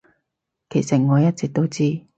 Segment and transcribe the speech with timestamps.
[0.71, 2.07] 其實我一直都知